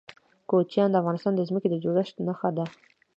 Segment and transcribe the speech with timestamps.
[0.49, 2.65] کوچیان د افغانستان د ځمکې د جوړښت نښه ده.